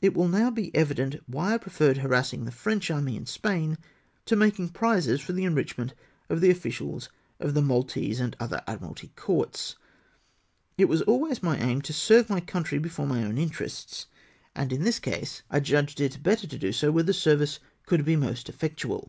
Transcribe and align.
It 0.00 0.14
will 0.14 0.28
now 0.28 0.52
be 0.52 0.72
evident 0.76 1.16
why 1.26 1.52
I 1.54 1.58
preferred 1.58 1.96
harassing 1.96 2.44
the 2.44 2.52
French 2.52 2.88
army 2.88 3.16
in 3.16 3.26
Spain 3.26 3.76
to 4.26 4.36
making 4.36 4.68
prizes 4.68 5.20
for 5.20 5.32
the 5.32 5.42
enrichment 5.42 5.92
of 6.30 6.40
the 6.40 6.50
officials 6.52 7.08
of 7.40 7.54
the 7.54 7.62
Maltese 7.62 8.20
and 8.20 8.36
other 8.38 8.62
Admiralty 8.68 9.08
courts. 9.16 9.74
It 10.78 10.84
was 10.84 11.02
always 11.02 11.42
my 11.42 11.58
aim 11.58 11.82
to 11.82 11.92
serve 11.92 12.30
my 12.30 12.38
country 12.38 12.78
before 12.78 13.08
my 13.08 13.24
own 13.24 13.38
interests, 13.38 14.06
and 14.54 14.72
in 14.72 14.84
this 14.84 15.00
case 15.00 15.42
I 15.50 15.58
334 15.58 15.58
MOTIVES 15.58 15.66
FOR 15.66 15.74
LEAVING. 15.74 15.86
judged 15.88 16.00
it 16.00 16.22
better 16.22 16.46
to 16.46 16.58
do 16.64 16.72
so 16.72 16.92
where 16.92 17.02
the 17.02 17.12
service 17.12 17.58
could 17.86 18.04
be 18.04 18.14
most 18.14 18.48
effectual. 18.48 19.04